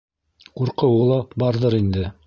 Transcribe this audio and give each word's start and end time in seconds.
Ҡурҡыуы 0.61 1.05
ла 1.13 1.21
барҙыр 1.45 1.81
инде. 1.83 2.13